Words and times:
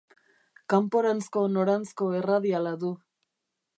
Kanporanzko 0.73 1.43
noranzko 1.57 2.09
erradiala 2.21 2.73
du. 2.85 2.91